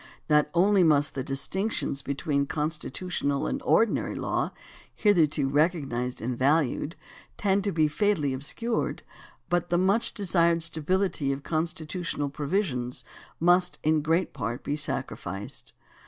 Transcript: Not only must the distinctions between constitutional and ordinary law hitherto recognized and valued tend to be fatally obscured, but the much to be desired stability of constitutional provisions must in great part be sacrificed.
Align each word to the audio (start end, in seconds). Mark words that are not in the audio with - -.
Not 0.27 0.49
only 0.55 0.83
must 0.83 1.13
the 1.13 1.23
distinctions 1.23 2.01
between 2.01 2.47
constitutional 2.47 3.45
and 3.45 3.61
ordinary 3.61 4.15
law 4.15 4.49
hitherto 4.95 5.47
recognized 5.47 6.23
and 6.23 6.35
valued 6.35 6.95
tend 7.37 7.63
to 7.65 7.71
be 7.71 7.87
fatally 7.87 8.33
obscured, 8.33 9.03
but 9.47 9.69
the 9.69 9.77
much 9.77 10.15
to 10.15 10.23
be 10.23 10.25
desired 10.25 10.63
stability 10.63 11.31
of 11.31 11.43
constitutional 11.43 12.29
provisions 12.29 13.03
must 13.39 13.77
in 13.83 14.01
great 14.01 14.33
part 14.33 14.63
be 14.63 14.75
sacrificed. 14.75 15.71